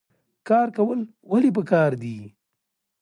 [0.47, 0.99] کار کول
[1.29, 2.17] ولې پکار دي؟